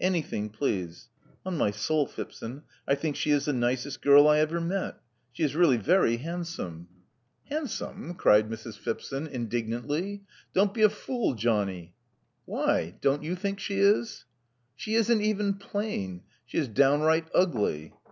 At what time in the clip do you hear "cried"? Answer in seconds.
8.14-8.48